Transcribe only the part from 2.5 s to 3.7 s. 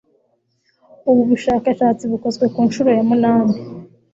ku nshuro ya munani